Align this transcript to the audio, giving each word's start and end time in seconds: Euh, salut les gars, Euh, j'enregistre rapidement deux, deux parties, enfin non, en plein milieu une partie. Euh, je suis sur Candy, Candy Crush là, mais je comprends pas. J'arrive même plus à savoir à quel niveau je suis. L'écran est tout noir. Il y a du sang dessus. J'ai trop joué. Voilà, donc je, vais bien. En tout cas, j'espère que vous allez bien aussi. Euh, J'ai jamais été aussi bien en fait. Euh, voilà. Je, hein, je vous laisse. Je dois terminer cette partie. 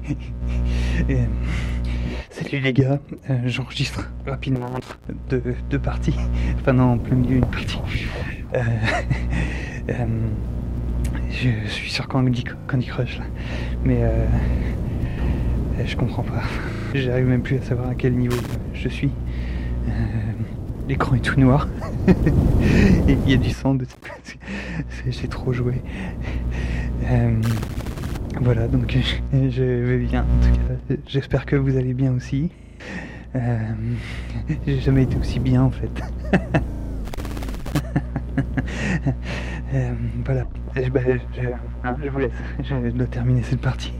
Euh, 1.10 1.24
salut 2.30 2.60
les 2.60 2.72
gars, 2.72 2.98
Euh, 3.28 3.38
j'enregistre 3.44 4.10
rapidement 4.26 4.70
deux, 5.28 5.42
deux 5.68 5.78
parties, 5.78 6.14
enfin 6.58 6.72
non, 6.72 6.92
en 6.92 6.98
plein 6.98 7.16
milieu 7.16 7.36
une 7.36 7.44
partie. 7.44 7.78
Euh, 8.54 8.62
je 11.30 11.68
suis 11.68 11.90
sur 11.90 12.08
Candy, 12.08 12.44
Candy 12.66 12.86
Crush 12.86 13.18
là, 13.18 13.24
mais 13.84 14.00
je 15.84 15.96
comprends 15.96 16.22
pas. 16.22 16.42
J'arrive 16.94 17.26
même 17.26 17.42
plus 17.42 17.58
à 17.58 17.62
savoir 17.62 17.90
à 17.90 17.94
quel 17.94 18.14
niveau 18.14 18.38
je 18.72 18.88
suis. 18.88 19.10
L'écran 20.88 21.14
est 21.16 21.20
tout 21.20 21.38
noir. 21.38 21.68
Il 23.06 23.28
y 23.28 23.34
a 23.34 23.36
du 23.36 23.50
sang 23.50 23.74
dessus. 23.74 24.38
J'ai 25.08 25.28
trop 25.28 25.52
joué. 25.52 25.82
Voilà, 28.40 28.68
donc 28.68 28.96
je, 29.32 29.62
vais 29.62 29.98
bien. 29.98 30.22
En 30.22 30.44
tout 30.44 30.50
cas, 30.52 30.94
j'espère 31.06 31.46
que 31.46 31.56
vous 31.56 31.76
allez 31.76 31.94
bien 31.94 32.12
aussi. 32.12 32.50
Euh, 33.34 33.58
J'ai 34.66 34.80
jamais 34.80 35.02
été 35.02 35.16
aussi 35.16 35.40
bien 35.40 35.62
en 35.62 35.70
fait. 35.70 35.90
Euh, 39.74 39.92
voilà. 40.24 40.44
Je, 40.76 40.80
hein, 41.84 41.96
je 42.02 42.08
vous 42.08 42.18
laisse. 42.18 42.30
Je 42.62 42.90
dois 42.90 43.06
terminer 43.06 43.42
cette 43.42 43.60
partie. 43.60 43.92